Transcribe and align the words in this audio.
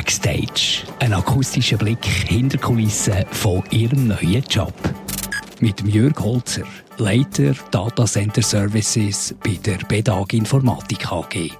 Backstage. 0.00 0.86
Ein 1.00 1.12
akustischer 1.12 1.76
Blick 1.76 2.02
hinter 2.02 2.56
Kulissen 2.56 3.22
von 3.32 3.62
Ihrem 3.70 4.08
neuen 4.08 4.42
Job. 4.48 4.72
Mit 5.60 5.82
Jörg 5.82 6.18
Holzer, 6.18 6.64
Leiter 6.96 7.52
Data 7.70 8.06
Center 8.06 8.40
Services 8.40 9.36
bei 9.44 9.58
der 9.62 9.76
BEDAG 9.86 10.32
Informatik 10.32 11.12
AG. 11.12 11.50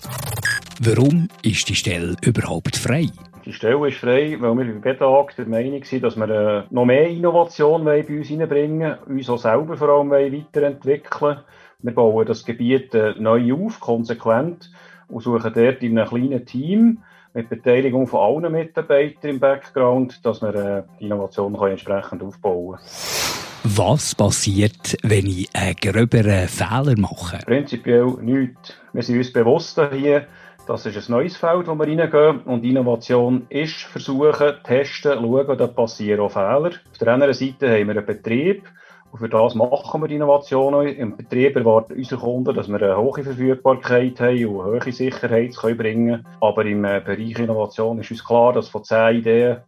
Warum 0.80 1.28
ist 1.42 1.68
die 1.68 1.74
Stelle 1.74 2.16
überhaupt 2.22 2.76
frei? 2.76 3.08
Die 3.44 3.52
Stelle 3.52 3.88
ist 3.88 3.98
frei, 3.98 4.38
weil 4.40 4.56
wir 4.56 4.80
bei 4.80 4.92
BEDAG 4.92 5.36
der 5.36 5.46
Meinung 5.46 5.84
sind, 5.84 6.02
dass 6.02 6.16
wir 6.16 6.30
äh, 6.30 6.62
noch 6.70 6.86
mehr 6.86 7.10
Innovation 7.10 7.84
bei 7.84 8.02
uns 8.06 8.28
hineinbringen 8.28 8.96
wollen, 9.04 9.18
uns 9.18 9.28
auch 9.28 9.36
selber 9.36 9.76
vor 9.76 9.90
allem 9.90 10.12
weiterentwickeln 10.12 11.40
Wir 11.82 11.92
bauen 11.92 12.26
das 12.26 12.46
Gebiet 12.46 12.94
äh, 12.94 13.12
neu 13.18 13.52
auf, 13.52 13.80
konsequent, 13.80 14.70
und 15.08 15.22
suchen 15.22 15.52
dort 15.54 15.82
in 15.82 15.98
einem 15.98 16.08
kleinen 16.08 16.46
Team 16.46 17.02
mit 17.34 17.48
Beteiligung 17.48 18.06
von 18.06 18.44
allen 18.44 18.52
Mitarbeitern 18.52 19.30
im 19.30 19.40
Background, 19.40 20.24
dass 20.24 20.42
wir 20.42 20.54
äh, 20.54 20.82
die 20.98 21.06
Innovation 21.06 21.54
entsprechend 21.54 22.22
aufbauen 22.22 22.76
können. 22.76 23.30
Was 23.62 24.14
passiert, 24.14 24.96
wenn 25.02 25.26
ich 25.26 25.48
einen 25.54 25.76
gröberen 25.76 26.48
Fehler 26.48 26.94
mache? 26.96 27.38
Prinzipiell 27.44 28.06
nichts. 28.22 28.74
Wir 28.92 29.02
sind 29.02 29.18
uns 29.18 29.32
bewusst 29.32 29.78
hier, 29.92 30.26
das 30.66 30.86
ist 30.86 31.08
ein 31.08 31.12
neues 31.12 31.36
Feld, 31.36 31.66
wo 31.66 31.74
wir 31.74 31.86
reingehen. 31.86 32.40
Und 32.40 32.64
Innovation 32.64 33.46
ist 33.48 33.82
versuchen, 33.82 34.54
testen, 34.64 35.18
schauen, 35.20 35.58
da 35.58 35.66
passieren 35.66 36.20
auch 36.20 36.32
Fehler. 36.32 36.70
Auf 36.90 36.98
der 36.98 37.08
anderen 37.08 37.34
Seite 37.34 37.70
haben 37.70 37.88
wir 37.88 37.96
einen 37.96 38.06
Betrieb. 38.06 38.64
Und 39.12 39.18
für 39.18 39.28
das 39.28 39.54
machen 39.54 40.02
wir 40.02 40.10
Innovationen. 40.10 40.86
Im 40.86 41.16
Betrieb 41.16 41.56
erwarten 41.56 41.94
unsere 41.94 42.20
Kunden, 42.20 42.54
dass 42.54 42.68
wir 42.68 42.80
eine 42.80 42.96
hohe 42.96 43.24
Verfügbarkeit 43.24 44.20
haben 44.20 44.46
und 44.46 44.60
eine 44.62 44.80
hohe 44.84 44.92
Sicherheit 44.92 45.54
bringen 45.76 46.22
können. 46.22 46.26
Aber 46.40 46.64
im 46.64 46.84
äh, 46.84 47.00
Bereich 47.04 47.38
Innovation 47.38 47.98
ist 48.00 48.10
uns 48.10 48.24
klar, 48.24 48.52
dass 48.52 48.68
von 48.68 48.84
zehn 48.84 49.18
Ideen 49.18 49.58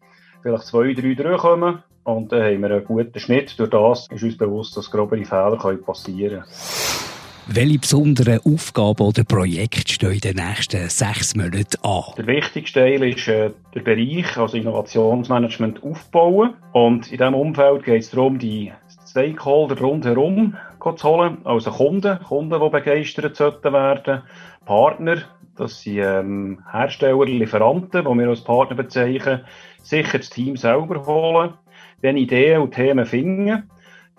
vielleicht 0.42 0.66
zwei, 0.66 0.94
drei 0.94 1.14
durchkommen. 1.14 1.82
Und 2.04 2.32
dann 2.32 2.42
haben 2.42 2.62
wir 2.62 2.70
einen 2.70 2.84
guten 2.84 3.18
Schnitt. 3.18 3.58
Durch 3.58 3.70
das 3.70 4.08
ist 4.10 4.22
uns 4.22 4.36
bewusst, 4.36 4.76
dass 4.76 4.90
grobere 4.90 5.24
Fehler 5.24 5.56
passieren 5.56 6.42
können. 6.42 6.44
Welche 7.48 7.78
besonderen 7.80 8.38
Aufgaben 8.44 9.04
oder 9.04 9.24
Projekte 9.24 9.92
stehen 9.92 10.12
in 10.12 10.20
den 10.20 10.36
nächsten 10.36 10.88
sechs 10.88 11.34
Monaten 11.34 11.76
an? 11.82 12.04
Der 12.16 12.26
wichtigste 12.28 12.80
Teil 12.80 13.02
ist 13.02 13.26
äh, 13.26 13.50
der 13.74 13.80
Bereich, 13.80 14.36
also 14.36 14.56
Innovationsmanagement 14.56 15.82
aufbauen. 15.82 16.54
Und 16.72 17.10
in 17.10 17.18
diesem 17.18 17.34
Umfeld 17.34 17.82
geht 17.84 18.02
es 18.02 18.10
darum, 18.10 18.38
die 18.38 18.72
Stakeholder 19.12 19.78
rundherum 19.78 20.56
zu 20.80 21.08
holen. 21.08 21.38
Also 21.44 21.70
Kunden, 21.70 22.18
Kunden, 22.20 22.58
die 22.58 22.70
begeistert 22.70 23.36
sollten 23.36 23.72
werden. 23.72 24.22
Partner, 24.64 25.18
das 25.56 25.82
sind 25.82 25.98
ähm, 25.98 26.64
Hersteller, 26.70 27.26
Lieferanten, 27.26 28.04
die 28.04 28.18
wir 28.18 28.28
als 28.28 28.42
Partner 28.42 28.76
bezeichnen. 28.76 29.44
Sicher 29.82 30.18
das 30.18 30.30
Team 30.30 30.56
selber 30.56 31.04
holen. 31.06 31.52
Dann 32.00 32.16
Ideen 32.16 32.62
und 32.62 32.74
Themen 32.74 33.04
finden 33.04 33.68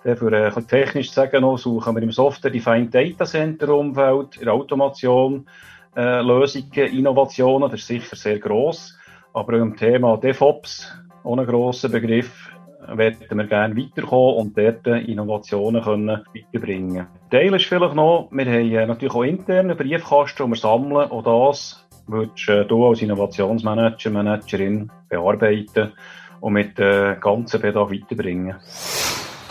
für 0.04 0.32
äh, 0.32 0.62
technisch 0.64 1.10
zu 1.10 1.16
sagen, 1.16 1.42
noch, 1.42 1.58
suchen 1.58 1.96
wir 1.96 2.04
im 2.04 2.12
Software-Defined 2.12 2.94
Data 2.94 3.26
Center 3.26 3.70
Umfeld, 3.70 4.38
in 4.38 4.46
der 4.46 4.54
Automation, 4.54 5.48
äh, 5.96 6.22
Lösungen, 6.22 6.72
Innovationen, 6.72 7.72
das 7.72 7.80
ist 7.80 7.88
sicher 7.88 8.16
sehr 8.16 8.38
gross. 8.38 8.98
Aber 9.34 9.54
im 9.54 9.76
Thema 9.76 10.18
DevOps, 10.18 10.94
ohne 11.24 11.46
grossen 11.46 11.92
Begriff, 11.92 12.53
werden 12.88 13.38
wir 13.38 13.48
gerne 13.48 13.78
weiterkommen 13.78 14.36
und 14.36 14.58
dort 14.58 14.88
Innovationen 14.88 15.81
können 15.81 16.22
weiterbringen 16.34 17.08
Teil 17.34 17.56
ist 17.56 17.66
vielleicht 17.66 17.95
noch, 17.95 18.30
wir 18.31 18.45
haben 18.45 18.72
äh, 18.72 18.86
natürlich 18.86 19.16
auch 19.16 19.23
interne 19.23 19.75
Briefkasten, 19.75 20.45
die 20.45 20.50
wir 20.52 20.56
sammeln. 20.56 21.09
Auch 21.09 21.23
das 21.23 21.84
würdest 22.06 22.48
äh, 22.48 22.66
du 22.66 22.86
als 22.86 23.02
Innovationsmanager, 23.02 24.12
Managerin 24.12 24.92
bearbeiten 25.09 25.94
und 26.42 26.53
mit 26.53 26.78
der 26.78 27.16
ganzen 27.16 27.59
Bedarf 27.59 27.90
weiterbringen. 27.90 28.56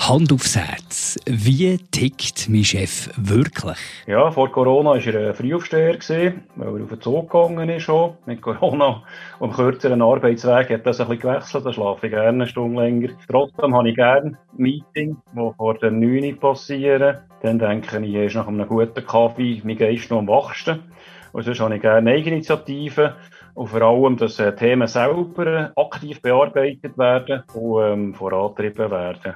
Hand 0.09 0.33
aufs 0.33 0.57
Herz. 0.57 1.17
Wie 1.27 1.79
tickt 1.79 2.49
mein 2.49 2.65
Chef 2.65 3.09
wirklich? 3.17 3.79
Ja, 4.09 4.33
vor 4.33 4.51
Corona 4.51 4.91
war 4.91 5.07
er 5.07 5.29
ein 5.29 5.35
Frühaufsteher, 5.35 5.97
weil 6.57 6.77
er 6.77 6.83
auf 6.83 6.89
den 6.89 7.01
Zug 7.01 7.31
gegangen 7.31 7.69
ist. 7.69 7.89
Mit 8.27 8.43
Corona 8.43 9.05
und 9.39 9.51
einem 9.51 9.57
kürzeren 9.57 10.03
Arbeitsweg 10.03 10.71
hat 10.71 10.87
das 10.87 11.01
ein 11.01 11.07
bisschen 11.07 11.21
gewechselt. 11.21 11.67
Da 11.67 11.73
schlafe 11.73 12.07
ich 12.09 12.13
gerne 12.13 12.29
eine 12.31 12.47
Stunde 12.49 12.83
länger. 12.83 13.11
Trotzdem 13.29 13.77
habe 13.77 13.91
ich 13.91 13.95
gerne 13.95 14.37
Meeting, 14.57 15.19
die 15.35 15.51
vor 15.57 15.75
der 15.75 15.93
9 15.93 16.25
Uhr 16.25 16.41
passieren. 16.41 17.19
Dann 17.43 17.61
denke 17.61 18.05
ich, 18.05 18.15
ist 18.15 18.35
nach 18.35 18.49
einem 18.49 18.67
guten 18.67 19.07
Kaffee 19.07 19.63
mein 19.63 19.79
Geist 19.79 20.11
noch 20.11 20.19
am 20.19 20.27
wachsten. 20.27 20.83
Und 21.33 21.45
sonst 21.45 21.61
habe 21.61 21.77
ich 21.77 21.83
gerne 21.83 22.11
Eigeninitiativen 22.11 23.13
und 23.55 23.69
vor 23.69 23.83
allem, 23.83 24.17
dass 24.17 24.39
äh, 24.39 24.55
Themen 24.55 24.89
selber 24.89 25.73
aktiv 25.77 26.21
bearbeitet 26.21 26.97
werden 26.97 27.43
und 27.55 27.83
ähm, 27.83 28.15
vorantrieben 28.15 28.91
werden. 28.91 29.35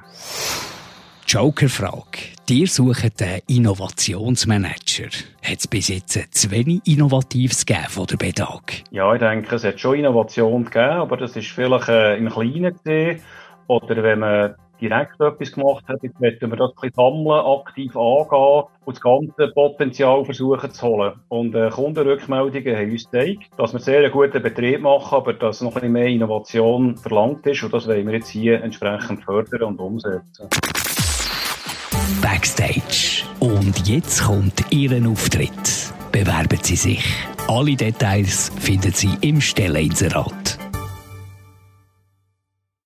Joker-Frage. 1.27 2.37
Dir 2.47 2.67
sucht 2.67 3.21
einen 3.21 3.41
Innovationsmanager. 3.47 5.09
Hat 5.43 5.59
es 5.59 5.67
bis 5.67 5.89
jetzt 5.89 6.33
zu 6.33 6.51
wenig 6.51 6.79
Innovatives 6.85 7.65
gegeben 7.65 7.89
von 7.89 8.05
der 8.05 8.15
BEDAG? 8.15 8.83
Ja, 8.91 9.13
ich 9.13 9.19
denke, 9.19 9.55
es 9.55 9.65
hat 9.65 9.77
schon 9.77 9.99
Innovation 9.99 10.63
gegeben, 10.63 11.01
aber 11.01 11.17
das 11.17 11.35
ist 11.35 11.49
vielleicht 11.49 11.89
äh, 11.89 12.15
im 12.15 12.29
Kleinen 12.29 12.73
gesehen. 12.73 13.21
Oder 13.67 14.01
wenn 14.01 14.19
man 14.19 14.55
direkt 14.81 15.19
etwas 15.19 15.51
gemacht 15.51 15.83
hat, 15.87 16.03
jetzt 16.03 16.19
möchten 16.19 16.49
wir 16.49 16.57
das 16.57 16.71
ein 16.71 16.75
bisschen 16.81 16.95
sammeln, 16.95 17.45
aktiv 17.45 17.95
angehen 17.95 18.63
und 18.85 18.95
das 18.95 19.01
ganze 19.01 19.53
Potenzial 19.53 20.25
versuchen 20.25 20.71
zu 20.71 20.87
holen. 20.87 21.13
Und 21.29 21.55
äh, 21.55 21.69
Kundenrückmeldungen 21.69 22.75
haben 22.75 22.91
uns 22.91 23.09
gezeigt, 23.09 23.49
dass 23.57 23.73
wir 23.73 23.79
sehr 23.79 23.99
einen 23.99 24.11
guten 24.11 24.41
Betrieb 24.41 24.81
machen, 24.81 25.15
aber 25.15 25.33
dass 25.33 25.61
noch 25.61 25.71
ein 25.71 25.73
bisschen 25.75 25.93
mehr 25.93 26.07
Innovation 26.07 26.97
verlangt 26.97 27.45
ist 27.47 27.63
und 27.63 27.73
das 27.73 27.87
wollen 27.87 28.07
wir 28.07 28.15
jetzt 28.15 28.29
hier 28.29 28.63
entsprechend 28.63 29.23
fördern 29.23 29.63
und 29.63 29.79
umsetzen. 29.79 30.49
Backstage. 32.21 33.23
Und 33.39 33.87
jetzt 33.87 34.23
kommt 34.23 34.63
Ihr 34.71 34.91
Auftritt. 35.07 35.93
Bewerben 36.11 36.59
Sie 36.61 36.75
sich. 36.75 37.03
Alle 37.47 37.75
Details 37.75 38.51
finden 38.59 38.91
Sie 38.91 39.09
im 39.21 39.39
Stelleinserat. 39.41 40.46